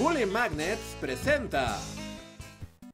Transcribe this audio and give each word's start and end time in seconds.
Bully 0.00 0.24
Magnets 0.24 0.96
presenta. 0.98 1.78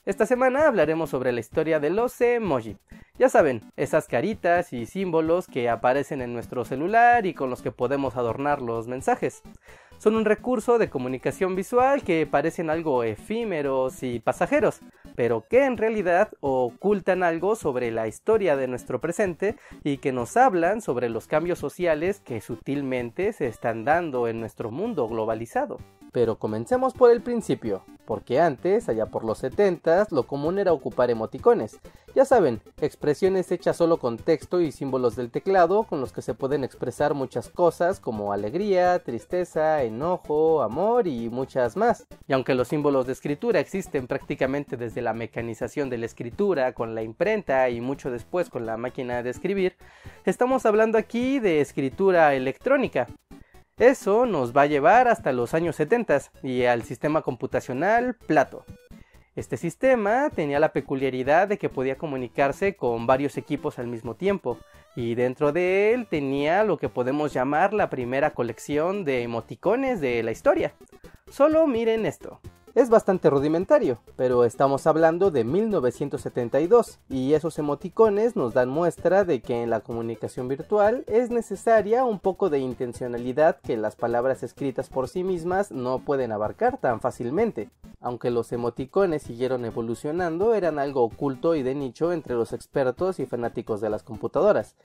Esta 0.04 0.26
semana 0.26 0.66
hablaremos 0.66 1.08
sobre 1.08 1.30
la 1.30 1.38
historia 1.38 1.78
de 1.78 1.88
los 1.88 2.20
emoji. 2.20 2.78
Ya 3.16 3.28
saben, 3.28 3.62
esas 3.76 4.08
caritas 4.08 4.72
y 4.72 4.86
símbolos 4.86 5.46
que 5.46 5.68
aparecen 5.70 6.20
en 6.20 6.32
nuestro 6.32 6.64
celular 6.64 7.24
y 7.24 7.32
con 7.32 7.48
los 7.48 7.62
que 7.62 7.70
podemos 7.70 8.16
adornar 8.16 8.60
los 8.60 8.88
mensajes. 8.88 9.42
Son 9.98 10.16
un 10.16 10.24
recurso 10.24 10.78
de 10.78 10.90
comunicación 10.90 11.54
visual 11.54 12.02
que 12.02 12.26
parecen 12.26 12.70
algo 12.70 13.04
efímeros 13.04 14.02
y 14.02 14.18
pasajeros, 14.18 14.80
pero 15.14 15.44
que 15.48 15.64
en 15.64 15.76
realidad 15.76 16.30
ocultan 16.40 17.22
algo 17.22 17.54
sobre 17.54 17.92
la 17.92 18.08
historia 18.08 18.56
de 18.56 18.66
nuestro 18.66 19.00
presente 19.00 19.54
y 19.84 19.98
que 19.98 20.10
nos 20.10 20.36
hablan 20.36 20.80
sobre 20.80 21.08
los 21.08 21.28
cambios 21.28 21.60
sociales 21.60 22.18
que 22.18 22.40
sutilmente 22.40 23.32
se 23.32 23.46
están 23.46 23.84
dando 23.84 24.26
en 24.26 24.40
nuestro 24.40 24.72
mundo 24.72 25.06
globalizado. 25.06 25.78
Pero 26.16 26.38
comencemos 26.38 26.94
por 26.94 27.10
el 27.10 27.20
principio, 27.20 27.84
porque 28.06 28.40
antes, 28.40 28.88
allá 28.88 29.04
por 29.04 29.22
los 29.22 29.36
70, 29.36 30.06
lo 30.12 30.22
común 30.22 30.58
era 30.58 30.72
ocupar 30.72 31.10
emoticones. 31.10 31.78
Ya 32.14 32.24
saben, 32.24 32.62
expresiones 32.80 33.52
hechas 33.52 33.76
solo 33.76 33.98
con 33.98 34.16
texto 34.16 34.62
y 34.62 34.72
símbolos 34.72 35.14
del 35.14 35.30
teclado 35.30 35.82
con 35.82 36.00
los 36.00 36.14
que 36.14 36.22
se 36.22 36.32
pueden 36.32 36.64
expresar 36.64 37.12
muchas 37.12 37.50
cosas 37.50 38.00
como 38.00 38.32
alegría, 38.32 38.98
tristeza, 39.00 39.82
enojo, 39.82 40.62
amor 40.62 41.06
y 41.06 41.28
muchas 41.28 41.76
más. 41.76 42.06
Y 42.26 42.32
aunque 42.32 42.54
los 42.54 42.68
símbolos 42.68 43.06
de 43.06 43.12
escritura 43.12 43.60
existen 43.60 44.06
prácticamente 44.06 44.78
desde 44.78 45.02
la 45.02 45.12
mecanización 45.12 45.90
de 45.90 45.98
la 45.98 46.06
escritura 46.06 46.72
con 46.72 46.94
la 46.94 47.02
imprenta 47.02 47.68
y 47.68 47.82
mucho 47.82 48.10
después 48.10 48.48
con 48.48 48.64
la 48.64 48.78
máquina 48.78 49.22
de 49.22 49.28
escribir, 49.28 49.76
estamos 50.24 50.64
hablando 50.64 50.96
aquí 50.96 51.40
de 51.40 51.60
escritura 51.60 52.34
electrónica. 52.34 53.06
Eso 53.78 54.24
nos 54.24 54.56
va 54.56 54.62
a 54.62 54.66
llevar 54.66 55.06
hasta 55.06 55.32
los 55.32 55.52
años 55.52 55.76
70 55.76 56.18
y 56.42 56.64
al 56.64 56.84
sistema 56.84 57.20
computacional 57.20 58.14
Plato. 58.14 58.64
Este 59.34 59.58
sistema 59.58 60.30
tenía 60.30 60.58
la 60.58 60.72
peculiaridad 60.72 61.46
de 61.46 61.58
que 61.58 61.68
podía 61.68 61.98
comunicarse 61.98 62.74
con 62.74 63.06
varios 63.06 63.36
equipos 63.36 63.78
al 63.78 63.86
mismo 63.86 64.14
tiempo, 64.14 64.56
y 64.94 65.14
dentro 65.14 65.52
de 65.52 65.92
él 65.92 66.06
tenía 66.08 66.64
lo 66.64 66.78
que 66.78 66.88
podemos 66.88 67.34
llamar 67.34 67.74
la 67.74 67.90
primera 67.90 68.30
colección 68.30 69.04
de 69.04 69.22
emoticones 69.22 70.00
de 70.00 70.22
la 70.22 70.30
historia. 70.30 70.72
Solo 71.28 71.66
miren 71.66 72.06
esto. 72.06 72.40
Es 72.76 72.90
bastante 72.90 73.30
rudimentario, 73.30 74.00
pero 74.16 74.44
estamos 74.44 74.86
hablando 74.86 75.30
de 75.30 75.44
1972 75.44 76.98
y 77.08 77.32
esos 77.32 77.58
emoticones 77.58 78.36
nos 78.36 78.52
dan 78.52 78.68
muestra 78.68 79.24
de 79.24 79.40
que 79.40 79.62
en 79.62 79.70
la 79.70 79.80
comunicación 79.80 80.46
virtual 80.46 81.02
es 81.06 81.30
necesaria 81.30 82.04
un 82.04 82.18
poco 82.18 82.50
de 82.50 82.58
intencionalidad 82.58 83.56
que 83.62 83.78
las 83.78 83.96
palabras 83.96 84.42
escritas 84.42 84.90
por 84.90 85.08
sí 85.08 85.24
mismas 85.24 85.72
no 85.72 86.00
pueden 86.00 86.32
abarcar 86.32 86.76
tan 86.76 87.00
fácilmente. 87.00 87.70
Aunque 88.02 88.30
los 88.30 88.52
emoticones 88.52 89.22
siguieron 89.22 89.64
evolucionando, 89.64 90.54
eran 90.54 90.78
algo 90.78 91.02
oculto 91.02 91.54
y 91.54 91.62
de 91.62 91.74
nicho 91.74 92.12
entre 92.12 92.34
los 92.34 92.52
expertos 92.52 93.20
y 93.20 93.24
fanáticos 93.24 93.80
de 93.80 93.88
las 93.88 94.02
computadoras. 94.02 94.76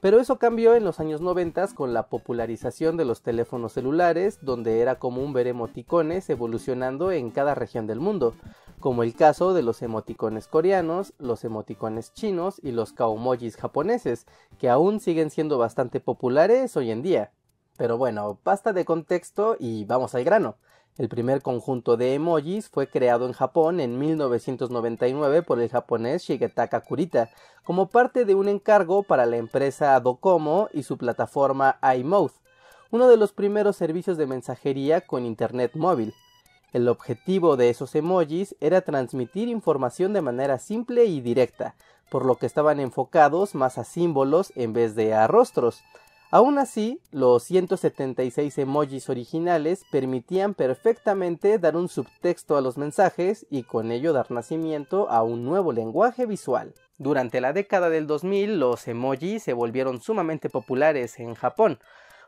Pero 0.00 0.18
eso 0.18 0.38
cambió 0.38 0.74
en 0.74 0.84
los 0.84 0.98
años 0.98 1.20
90 1.20 1.68
con 1.74 1.92
la 1.92 2.08
popularización 2.08 2.96
de 2.96 3.04
los 3.04 3.20
teléfonos 3.20 3.74
celulares, 3.74 4.38
donde 4.40 4.80
era 4.80 4.98
común 4.98 5.34
ver 5.34 5.46
emoticones 5.46 6.30
evolucionando 6.30 7.12
en 7.12 7.30
cada 7.30 7.54
región 7.54 7.86
del 7.86 8.00
mundo, 8.00 8.34
como 8.78 9.02
el 9.02 9.14
caso 9.14 9.52
de 9.52 9.62
los 9.62 9.82
emoticones 9.82 10.48
coreanos, 10.48 11.12
los 11.18 11.44
emoticones 11.44 12.14
chinos 12.14 12.60
y 12.62 12.72
los 12.72 12.94
kaomojis 12.94 13.56
japoneses, 13.56 14.26
que 14.58 14.70
aún 14.70 15.00
siguen 15.00 15.28
siendo 15.30 15.58
bastante 15.58 16.00
populares 16.00 16.78
hoy 16.78 16.90
en 16.90 17.02
día. 17.02 17.32
Pero 17.76 17.98
bueno, 17.98 18.38
basta 18.42 18.72
de 18.72 18.86
contexto 18.86 19.56
y 19.60 19.84
vamos 19.84 20.14
al 20.14 20.24
grano. 20.24 20.56
El 21.00 21.08
primer 21.08 21.40
conjunto 21.40 21.96
de 21.96 22.12
emojis 22.12 22.68
fue 22.68 22.86
creado 22.86 23.24
en 23.24 23.32
Japón 23.32 23.80
en 23.80 23.98
1999 23.98 25.40
por 25.40 25.58
el 25.58 25.70
japonés 25.70 26.24
Shigetaka 26.24 26.82
Kurita, 26.82 27.30
como 27.64 27.88
parte 27.88 28.26
de 28.26 28.34
un 28.34 28.48
encargo 28.48 29.02
para 29.02 29.24
la 29.24 29.38
empresa 29.38 29.98
Docomo 29.98 30.68
y 30.74 30.82
su 30.82 30.98
plataforma 30.98 31.78
iMouth, 31.96 32.34
uno 32.90 33.08
de 33.08 33.16
los 33.16 33.32
primeros 33.32 33.76
servicios 33.76 34.18
de 34.18 34.26
mensajería 34.26 35.00
con 35.00 35.24
internet 35.24 35.70
móvil. 35.74 36.12
El 36.74 36.86
objetivo 36.86 37.56
de 37.56 37.70
esos 37.70 37.94
emojis 37.94 38.54
era 38.60 38.82
transmitir 38.82 39.48
información 39.48 40.12
de 40.12 40.20
manera 40.20 40.58
simple 40.58 41.06
y 41.06 41.22
directa, 41.22 41.76
por 42.10 42.26
lo 42.26 42.36
que 42.36 42.44
estaban 42.44 42.78
enfocados 42.78 43.54
más 43.54 43.78
a 43.78 43.84
símbolos 43.84 44.52
en 44.54 44.74
vez 44.74 44.94
de 44.96 45.14
a 45.14 45.26
rostros. 45.26 45.82
Aún 46.32 46.58
así, 46.58 47.00
los 47.10 47.42
176 47.42 48.56
emojis 48.58 49.08
originales 49.08 49.84
permitían 49.90 50.54
perfectamente 50.54 51.58
dar 51.58 51.76
un 51.76 51.88
subtexto 51.88 52.56
a 52.56 52.60
los 52.60 52.78
mensajes 52.78 53.46
y 53.50 53.64
con 53.64 53.90
ello 53.90 54.12
dar 54.12 54.30
nacimiento 54.30 55.10
a 55.10 55.24
un 55.24 55.44
nuevo 55.44 55.72
lenguaje 55.72 56.26
visual. 56.26 56.72
Durante 56.98 57.40
la 57.40 57.52
década 57.52 57.90
del 57.90 58.06
2000, 58.06 58.60
los 58.60 58.86
emojis 58.86 59.42
se 59.42 59.54
volvieron 59.54 60.00
sumamente 60.00 60.48
populares 60.48 61.18
en 61.18 61.34
Japón, 61.34 61.80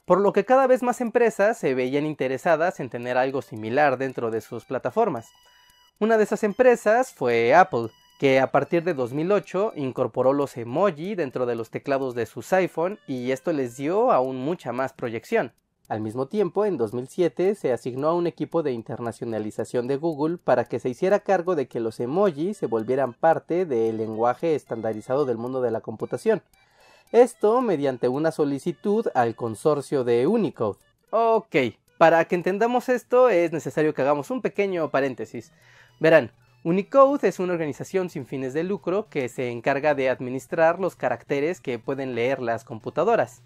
por 0.04 0.20
lo 0.20 0.32
que 0.32 0.44
cada 0.44 0.66
vez 0.66 0.82
más 0.82 1.00
empresas 1.00 1.56
se 1.56 1.74
veían 1.74 2.04
interesadas 2.04 2.80
en 2.80 2.90
tener 2.90 3.16
algo 3.16 3.40
similar 3.40 3.98
dentro 3.98 4.32
de 4.32 4.40
sus 4.40 4.64
plataformas. 4.64 5.28
Una 6.00 6.16
de 6.16 6.24
esas 6.24 6.42
empresas 6.42 7.14
fue 7.14 7.54
Apple, 7.54 7.90
que 8.22 8.38
a 8.38 8.52
partir 8.52 8.84
de 8.84 8.94
2008 8.94 9.72
incorporó 9.74 10.32
los 10.32 10.56
emoji 10.56 11.16
dentro 11.16 11.44
de 11.44 11.56
los 11.56 11.70
teclados 11.70 12.14
de 12.14 12.26
sus 12.26 12.52
iPhone 12.52 13.00
y 13.08 13.32
esto 13.32 13.52
les 13.52 13.76
dio 13.76 14.12
aún 14.12 14.36
mucha 14.36 14.70
más 14.70 14.92
proyección. 14.92 15.52
Al 15.88 16.02
mismo 16.02 16.28
tiempo, 16.28 16.64
en 16.64 16.76
2007 16.76 17.56
se 17.56 17.72
asignó 17.72 18.06
a 18.06 18.14
un 18.14 18.28
equipo 18.28 18.62
de 18.62 18.70
internacionalización 18.70 19.88
de 19.88 19.96
Google 19.96 20.38
para 20.38 20.66
que 20.66 20.78
se 20.78 20.88
hiciera 20.88 21.18
cargo 21.18 21.56
de 21.56 21.66
que 21.66 21.80
los 21.80 21.98
emojis 21.98 22.58
se 22.58 22.66
volvieran 22.66 23.12
parte 23.12 23.66
del 23.66 23.96
lenguaje 23.96 24.54
estandarizado 24.54 25.26
del 25.26 25.36
mundo 25.36 25.60
de 25.60 25.72
la 25.72 25.80
computación. 25.80 26.42
Esto 27.10 27.60
mediante 27.60 28.06
una 28.06 28.30
solicitud 28.30 29.08
al 29.16 29.34
consorcio 29.34 30.04
de 30.04 30.28
Unicode. 30.28 30.78
Ok, 31.10 31.56
para 31.98 32.24
que 32.26 32.36
entendamos 32.36 32.88
esto 32.88 33.30
es 33.30 33.50
necesario 33.50 33.94
que 33.94 34.02
hagamos 34.02 34.30
un 34.30 34.42
pequeño 34.42 34.92
paréntesis. 34.92 35.50
Verán, 35.98 36.30
Unicode 36.64 37.26
es 37.26 37.40
una 37.40 37.54
organización 37.54 38.08
sin 38.08 38.24
fines 38.24 38.54
de 38.54 38.62
lucro 38.62 39.08
que 39.10 39.28
se 39.28 39.50
encarga 39.50 39.96
de 39.96 40.08
administrar 40.08 40.78
los 40.78 40.94
caracteres 40.94 41.60
que 41.60 41.80
pueden 41.80 42.14
leer 42.14 42.40
las 42.40 42.62
computadoras. 42.62 43.42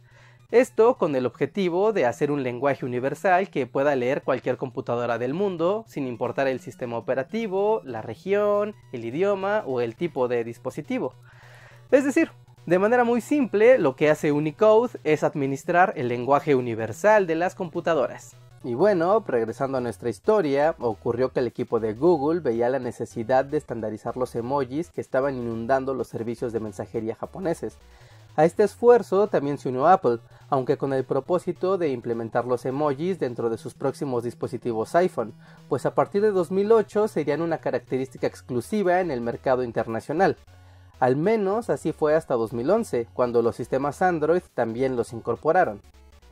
Esto 0.51 0.99
con 0.99 1.17
el 1.17 1.25
objetivo 1.25 1.95
de 1.95 2.05
hacer 2.05 2.31
un 2.31 2.43
lenguaje 2.43 2.85
universal 2.85 3.49
que 3.49 3.67
pueda 3.67 3.97
leer 3.97 4.21
cualquier 4.23 4.59
computadora 4.59 5.17
del 5.17 5.33
mundo, 5.33 5.87
sin 5.89 6.07
importar 6.07 6.47
el 6.47 6.61
sistema 6.61 6.99
operativo, 6.99 7.81
la 7.87 8.03
región, 8.03 8.75
el 8.93 9.07
idioma 9.07 9.63
o 9.65 9.81
el 9.81 9.97
tipo 9.97 10.29
de 10.29 10.45
dispositivo. 10.45 11.15
Es 11.91 12.05
decir, 12.05 12.31
de 12.67 12.79
manera 12.79 13.05
muy 13.05 13.23
simple, 13.23 13.79
lo 13.79 13.97
que 13.97 14.11
hace 14.11 14.31
Unicode 14.31 14.99
es 15.05 15.25
administrar 15.25 15.95
el 15.97 16.09
lenguaje 16.09 16.55
universal 16.55 17.27
de 17.27 17.37
las 17.37 17.55
computadoras. 17.55 18.37
Y 18.65 18.75
bueno, 18.75 19.23
regresando 19.27 19.79
a 19.79 19.81
nuestra 19.81 20.09
historia, 20.09 20.75
ocurrió 20.79 21.31
que 21.31 21.41
el 21.41 21.47
equipo 21.47 21.79
de 21.79 21.95
Google 21.95 22.41
veía 22.41 22.69
la 22.69 22.79
necesidad 22.79 23.45
de 23.45 23.59
estandarizar 23.59 24.17
los 24.17 24.35
emojis 24.35 24.91
que 24.91 25.01
estaban 25.01 25.37
inundando 25.37 25.95
los 25.95 26.09
servicios 26.09 26.53
de 26.53 26.61
mensajería 26.61 27.15
japoneses. 27.15 27.79
A 28.35 28.45
este 28.45 28.65
esfuerzo 28.65 29.29
también 29.29 29.57
se 29.57 29.71
unió 29.71 29.87
Apple, 29.87 30.19
aunque 30.51 30.77
con 30.77 30.93
el 30.93 31.05
propósito 31.05 31.79
de 31.79 31.89
implementar 31.89 32.45
los 32.45 32.67
emojis 32.67 33.19
dentro 33.19 33.49
de 33.49 33.57
sus 33.57 33.73
próximos 33.73 34.25
dispositivos 34.25 34.95
iPhone, 34.95 35.33
pues 35.69 35.87
a 35.87 35.95
partir 35.95 36.21
de 36.21 36.33
2008 36.33 37.09
serían 37.09 37.41
una 37.41 37.59
característica 37.59 38.27
exclusiva 38.27 39.01
en 39.01 39.11
el 39.11 39.23
mercado 39.23 39.63
internacional. 39.63 40.37
Al 41.01 41.17
menos 41.17 41.71
así 41.71 41.93
fue 41.93 42.15
hasta 42.15 42.35
2011, 42.35 43.09
cuando 43.15 43.41
los 43.41 43.57
sistemas 43.57 44.03
Android 44.03 44.43
también 44.55 44.97
los 44.97 45.15
incorporaron. 45.15 45.81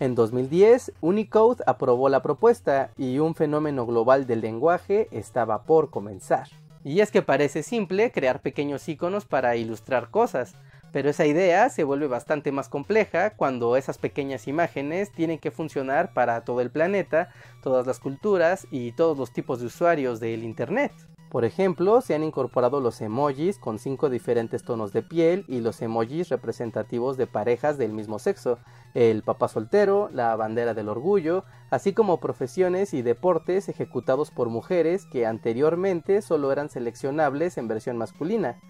En 0.00 0.16
2010, 0.16 0.92
Unicode 1.00 1.62
aprobó 1.68 2.08
la 2.08 2.20
propuesta 2.20 2.90
y 2.98 3.20
un 3.20 3.36
fenómeno 3.36 3.86
global 3.86 4.26
del 4.26 4.40
lenguaje 4.40 5.06
estaba 5.12 5.62
por 5.62 5.90
comenzar. 5.90 6.48
Y 6.82 6.98
es 7.00 7.12
que 7.12 7.22
parece 7.22 7.62
simple 7.62 8.10
crear 8.10 8.42
pequeños 8.42 8.88
iconos 8.88 9.24
para 9.24 9.54
ilustrar 9.54 10.10
cosas, 10.10 10.56
pero 10.92 11.10
esa 11.10 11.26
idea 11.26 11.70
se 11.70 11.84
vuelve 11.84 12.08
bastante 12.08 12.50
más 12.50 12.68
compleja 12.68 13.30
cuando 13.30 13.76
esas 13.76 13.98
pequeñas 13.98 14.48
imágenes 14.48 15.12
tienen 15.12 15.38
que 15.38 15.52
funcionar 15.52 16.12
para 16.12 16.44
todo 16.44 16.60
el 16.60 16.70
planeta, 16.70 17.30
todas 17.62 17.86
las 17.86 18.00
culturas 18.00 18.66
y 18.72 18.92
todos 18.92 19.16
los 19.16 19.32
tipos 19.32 19.60
de 19.60 19.66
usuarios 19.66 20.18
del 20.18 20.42
Internet. 20.42 20.92
Por 21.34 21.44
ejemplo, 21.44 22.00
se 22.00 22.14
han 22.14 22.22
incorporado 22.22 22.78
los 22.78 23.00
emojis 23.00 23.58
con 23.58 23.80
cinco 23.80 24.08
diferentes 24.08 24.62
tonos 24.62 24.92
de 24.92 25.02
piel 25.02 25.44
y 25.48 25.62
los 25.62 25.82
emojis 25.82 26.28
representativos 26.28 27.16
de 27.16 27.26
parejas 27.26 27.76
del 27.76 27.92
mismo 27.92 28.20
sexo, 28.20 28.60
el 28.94 29.24
papá 29.24 29.48
soltero, 29.48 30.08
la 30.12 30.36
bandera 30.36 30.74
del 30.74 30.88
orgullo, 30.88 31.42
así 31.70 31.92
como 31.92 32.20
profesiones 32.20 32.94
y 32.94 33.02
deportes 33.02 33.68
ejecutados 33.68 34.30
por 34.30 34.48
mujeres 34.48 35.06
que 35.06 35.26
anteriormente 35.26 36.22
solo 36.22 36.52
eran 36.52 36.68
seleccionables 36.70 37.58
en 37.58 37.66
versión 37.66 37.96
masculina. 37.96 38.60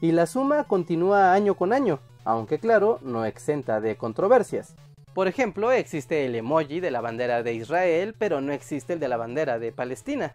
Y 0.00 0.12
la 0.12 0.26
suma 0.26 0.62
continúa 0.68 1.32
año 1.32 1.56
con 1.56 1.72
año, 1.72 1.98
aunque 2.24 2.60
claro, 2.60 3.00
no 3.02 3.24
exenta 3.24 3.80
de 3.80 3.96
controversias. 3.96 4.76
Por 5.12 5.26
ejemplo, 5.26 5.72
existe 5.72 6.24
el 6.24 6.36
emoji 6.36 6.78
de 6.78 6.92
la 6.92 7.00
bandera 7.00 7.42
de 7.42 7.52
Israel, 7.54 8.14
pero 8.16 8.40
no 8.40 8.52
existe 8.52 8.92
el 8.92 9.00
de 9.00 9.08
la 9.08 9.16
bandera 9.16 9.58
de 9.58 9.72
Palestina. 9.72 10.34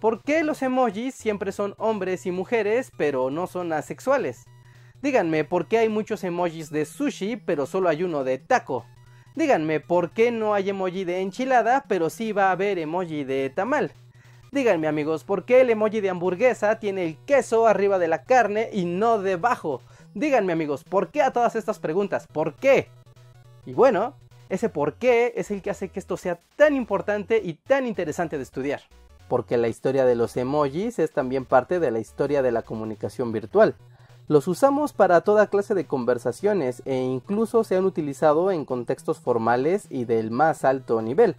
¿Por 0.00 0.22
qué 0.22 0.42
los 0.42 0.60
emojis 0.60 1.14
siempre 1.14 1.52
son 1.52 1.74
hombres 1.78 2.26
y 2.26 2.30
mujeres 2.30 2.92
pero 2.98 3.30
no 3.30 3.46
son 3.46 3.72
asexuales? 3.72 4.44
Díganme, 5.00 5.44
¿por 5.44 5.68
qué 5.68 5.78
hay 5.78 5.88
muchos 5.88 6.22
emojis 6.22 6.68
de 6.68 6.84
sushi 6.84 7.36
pero 7.36 7.64
solo 7.64 7.88
hay 7.88 8.02
uno 8.02 8.22
de 8.22 8.36
taco? 8.36 8.84
Díganme, 9.36 9.80
¿por 9.80 10.10
qué 10.10 10.30
no 10.30 10.52
hay 10.52 10.68
emoji 10.68 11.04
de 11.04 11.20
enchilada 11.20 11.86
pero 11.88 12.10
sí 12.10 12.32
va 12.32 12.48
a 12.48 12.52
haber 12.52 12.78
emoji 12.78 13.24
de 13.24 13.48
tamal? 13.48 13.92
Díganme 14.52 14.86
amigos, 14.86 15.24
¿por 15.24 15.46
qué 15.46 15.62
el 15.62 15.70
emoji 15.70 16.02
de 16.02 16.10
hamburguesa 16.10 16.78
tiene 16.78 17.06
el 17.06 17.16
queso 17.24 17.66
arriba 17.66 17.98
de 17.98 18.08
la 18.08 18.24
carne 18.24 18.68
y 18.74 18.84
no 18.84 19.18
debajo? 19.18 19.80
Díganme 20.12 20.52
amigos, 20.52 20.84
¿por 20.84 21.08
qué 21.08 21.22
a 21.22 21.32
todas 21.32 21.56
estas 21.56 21.78
preguntas? 21.78 22.26
¿Por 22.26 22.52
qué? 22.54 22.90
Y 23.64 23.72
bueno, 23.72 24.14
ese 24.50 24.68
por 24.68 24.94
qué 24.94 25.32
es 25.36 25.50
el 25.50 25.62
que 25.62 25.70
hace 25.70 25.88
que 25.88 26.00
esto 26.00 26.18
sea 26.18 26.38
tan 26.56 26.76
importante 26.76 27.40
y 27.42 27.54
tan 27.54 27.86
interesante 27.86 28.36
de 28.36 28.42
estudiar. 28.42 28.82
Porque 29.28 29.56
la 29.56 29.68
historia 29.68 30.04
de 30.04 30.14
los 30.14 30.36
emojis 30.36 30.98
es 30.98 31.12
también 31.12 31.44
parte 31.44 31.80
de 31.80 31.90
la 31.90 31.98
historia 31.98 32.42
de 32.42 32.52
la 32.52 32.62
comunicación 32.62 33.32
virtual. 33.32 33.74
Los 34.28 34.48
usamos 34.48 34.92
para 34.92 35.20
toda 35.20 35.46
clase 35.46 35.74
de 35.74 35.86
conversaciones 35.86 36.82
e 36.84 36.96
incluso 36.96 37.62
se 37.62 37.76
han 37.76 37.84
utilizado 37.84 38.50
en 38.50 38.64
contextos 38.64 39.20
formales 39.20 39.86
y 39.88 40.04
del 40.04 40.32
más 40.32 40.64
alto 40.64 41.00
nivel. 41.00 41.36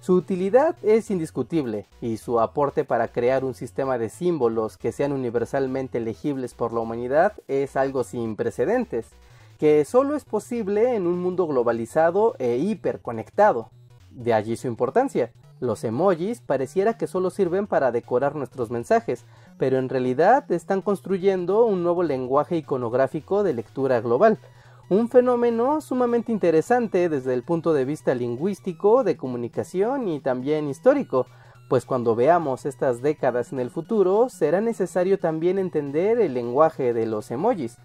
Su 0.00 0.14
utilidad 0.14 0.74
es 0.82 1.12
indiscutible 1.12 1.86
y 2.00 2.16
su 2.16 2.40
aporte 2.40 2.84
para 2.84 3.08
crear 3.08 3.44
un 3.44 3.54
sistema 3.54 3.98
de 3.98 4.08
símbolos 4.08 4.76
que 4.76 4.90
sean 4.90 5.12
universalmente 5.12 6.00
legibles 6.00 6.54
por 6.54 6.72
la 6.72 6.80
humanidad 6.80 7.34
es 7.46 7.76
algo 7.76 8.02
sin 8.02 8.34
precedentes, 8.34 9.10
que 9.58 9.84
solo 9.84 10.16
es 10.16 10.24
posible 10.24 10.96
en 10.96 11.06
un 11.06 11.20
mundo 11.20 11.46
globalizado 11.46 12.34
e 12.40 12.56
hiperconectado. 12.56 13.70
De 14.10 14.34
allí 14.34 14.56
su 14.56 14.66
importancia. 14.66 15.30
Los 15.62 15.84
emojis 15.84 16.40
pareciera 16.40 16.94
que 16.98 17.06
solo 17.06 17.30
sirven 17.30 17.68
para 17.68 17.92
decorar 17.92 18.34
nuestros 18.34 18.72
mensajes, 18.72 19.24
pero 19.58 19.78
en 19.78 19.88
realidad 19.88 20.50
están 20.50 20.82
construyendo 20.82 21.66
un 21.66 21.84
nuevo 21.84 22.02
lenguaje 22.02 22.56
iconográfico 22.56 23.44
de 23.44 23.52
lectura 23.52 24.00
global, 24.00 24.40
un 24.88 25.08
fenómeno 25.08 25.80
sumamente 25.80 26.32
interesante 26.32 27.08
desde 27.08 27.32
el 27.32 27.44
punto 27.44 27.74
de 27.74 27.84
vista 27.84 28.12
lingüístico, 28.12 29.04
de 29.04 29.16
comunicación 29.16 30.08
y 30.08 30.18
también 30.18 30.68
histórico, 30.68 31.28
pues 31.68 31.86
cuando 31.86 32.16
veamos 32.16 32.66
estas 32.66 33.00
décadas 33.00 33.52
en 33.52 33.60
el 33.60 33.70
futuro 33.70 34.30
será 34.30 34.60
necesario 34.60 35.20
también 35.20 35.60
entender 35.60 36.20
el 36.20 36.34
lenguaje 36.34 36.92
de 36.92 37.06
los 37.06 37.30
emojis, 37.30 37.78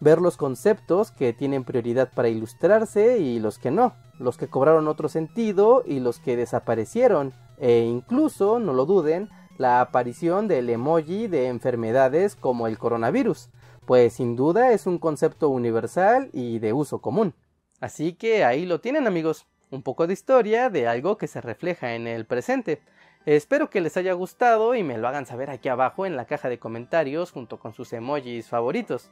ver 0.00 0.20
los 0.20 0.36
conceptos 0.36 1.10
que 1.10 1.32
tienen 1.32 1.64
prioridad 1.64 2.10
para 2.12 2.28
ilustrarse 2.28 3.18
y 3.18 3.40
los 3.40 3.58
que 3.58 3.70
no, 3.70 3.94
los 4.18 4.36
que 4.36 4.48
cobraron 4.48 4.88
otro 4.88 5.08
sentido 5.08 5.82
y 5.84 6.00
los 6.00 6.18
que 6.20 6.36
desaparecieron, 6.36 7.32
e 7.58 7.80
incluso, 7.80 8.58
no 8.58 8.72
lo 8.72 8.86
duden, 8.86 9.28
la 9.56 9.80
aparición 9.80 10.46
del 10.46 10.70
emoji 10.70 11.26
de 11.26 11.48
enfermedades 11.48 12.36
como 12.36 12.66
el 12.68 12.78
coronavirus, 12.78 13.50
pues 13.86 14.14
sin 14.14 14.36
duda 14.36 14.72
es 14.72 14.86
un 14.86 14.98
concepto 14.98 15.48
universal 15.48 16.30
y 16.32 16.60
de 16.60 16.72
uso 16.72 17.00
común. 17.00 17.34
Así 17.80 18.12
que 18.12 18.44
ahí 18.44 18.66
lo 18.66 18.80
tienen 18.80 19.06
amigos, 19.06 19.46
un 19.70 19.82
poco 19.82 20.06
de 20.06 20.12
historia 20.12 20.70
de 20.70 20.86
algo 20.86 21.18
que 21.18 21.26
se 21.26 21.40
refleja 21.40 21.94
en 21.94 22.06
el 22.06 22.24
presente. 22.24 22.82
Espero 23.26 23.68
que 23.68 23.80
les 23.80 23.96
haya 23.96 24.12
gustado 24.12 24.74
y 24.74 24.82
me 24.82 24.96
lo 24.96 25.08
hagan 25.08 25.26
saber 25.26 25.50
aquí 25.50 25.68
abajo 25.68 26.06
en 26.06 26.16
la 26.16 26.24
caja 26.24 26.48
de 26.48 26.58
comentarios 26.58 27.32
junto 27.32 27.58
con 27.58 27.74
sus 27.74 27.92
emojis 27.92 28.48
favoritos. 28.48 29.10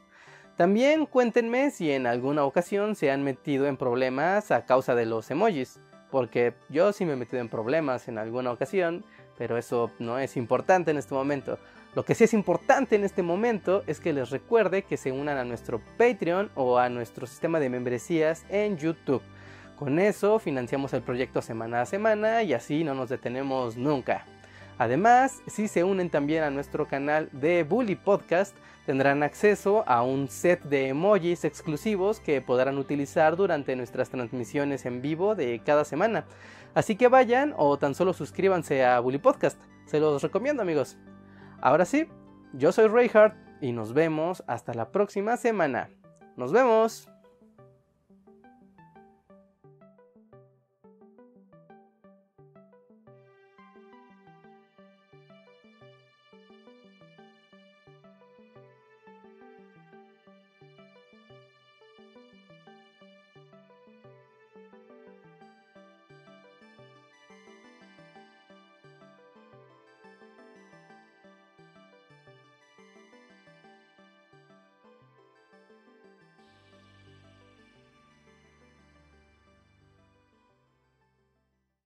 También 0.57 1.05
cuéntenme 1.05 1.69
si 1.69 1.91
en 1.91 2.07
alguna 2.07 2.43
ocasión 2.43 2.95
se 2.95 3.11
han 3.11 3.23
metido 3.23 3.67
en 3.67 3.77
problemas 3.77 4.49
a 4.49 4.65
causa 4.65 4.95
de 4.95 5.05
los 5.05 5.29
emojis, 5.29 5.79
porque 6.09 6.55
yo 6.69 6.91
sí 6.93 7.05
me 7.05 7.13
he 7.13 7.15
metido 7.15 7.39
en 7.39 7.47
problemas 7.47 8.07
en 8.07 8.17
alguna 8.17 8.51
ocasión, 8.51 9.05
pero 9.37 9.59
eso 9.59 9.91
no 9.99 10.17
es 10.17 10.35
importante 10.35 10.89
en 10.89 10.97
este 10.97 11.13
momento. 11.13 11.59
Lo 11.93 12.05
que 12.05 12.15
sí 12.15 12.23
es 12.23 12.33
importante 12.33 12.95
en 12.95 13.03
este 13.03 13.21
momento 13.21 13.83
es 13.85 13.99
que 13.99 14.13
les 14.13 14.31
recuerde 14.31 14.81
que 14.81 14.97
se 14.97 15.11
unan 15.11 15.37
a 15.37 15.45
nuestro 15.45 15.79
Patreon 15.95 16.49
o 16.55 16.79
a 16.79 16.89
nuestro 16.89 17.27
sistema 17.27 17.59
de 17.59 17.69
membresías 17.69 18.43
en 18.49 18.77
YouTube. 18.77 19.21
Con 19.75 19.99
eso 19.99 20.39
financiamos 20.39 20.91
el 20.93 21.03
proyecto 21.03 21.43
semana 21.43 21.81
a 21.81 21.85
semana 21.85 22.41
y 22.41 22.53
así 22.53 22.83
no 22.83 22.95
nos 22.95 23.09
detenemos 23.09 23.77
nunca. 23.77 24.25
Además, 24.77 25.41
si 25.47 25.67
se 25.67 25.83
unen 25.83 26.09
también 26.09 26.43
a 26.43 26.51
nuestro 26.51 26.87
canal 26.87 27.29
de 27.31 27.63
Bully 27.63 27.95
Podcast, 27.95 28.55
tendrán 28.85 29.23
acceso 29.23 29.83
a 29.87 30.03
un 30.03 30.27
set 30.27 30.63
de 30.63 30.89
emojis 30.89 31.43
exclusivos 31.45 32.19
que 32.19 32.41
podrán 32.41 32.77
utilizar 32.77 33.35
durante 33.35 33.75
nuestras 33.75 34.09
transmisiones 34.09 34.85
en 34.85 35.01
vivo 35.01 35.35
de 35.35 35.61
cada 35.65 35.83
semana. 35.83 36.25
Así 36.75 36.95
que 36.95 37.07
vayan 37.07 37.53
o 37.57 37.77
tan 37.77 37.95
solo 37.95 38.13
suscríbanse 38.13 38.85
a 38.85 38.99
Bully 38.99 39.17
Podcast. 39.17 39.59
Se 39.85 39.99
los 39.99 40.21
recomiendo 40.21 40.61
amigos. 40.61 40.97
Ahora 41.59 41.85
sí, 41.85 42.07
yo 42.53 42.71
soy 42.71 42.87
Reinhardt 42.87 43.35
y 43.61 43.71
nos 43.71 43.93
vemos 43.93 44.43
hasta 44.47 44.73
la 44.73 44.91
próxima 44.91 45.37
semana. 45.37 45.89
Nos 46.35 46.51
vemos. 46.51 47.09